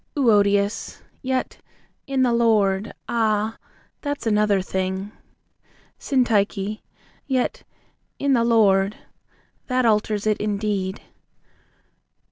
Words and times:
EUODIAS. 0.17 0.99
Yet, 1.21 1.59
"in 2.07 2.23
the 2.23 2.33
Lord." 2.33 2.91
Ah, 3.07 3.59
that's 4.01 4.25
another 4.25 4.59
thing! 4.59 5.11
SYNTYCHE. 5.99 6.81
Yet, 7.27 7.61
"in 8.17 8.33
the 8.33 8.43
Lord." 8.43 8.95
That 9.67 9.85
alters 9.85 10.25
it 10.25 10.37
in 10.37 10.57
deed. 10.57 11.01